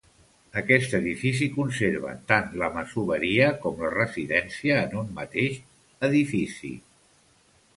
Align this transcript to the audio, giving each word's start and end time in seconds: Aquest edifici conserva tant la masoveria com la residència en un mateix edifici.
Aquest 0.59 0.93
edifici 0.99 1.49
conserva 1.57 2.13
tant 2.31 2.49
la 2.61 2.69
masoveria 2.77 3.51
com 3.67 3.83
la 3.85 3.93
residència 3.97 4.79
en 4.87 4.97
un 5.03 5.13
mateix 5.21 5.61
edifici. 6.09 6.73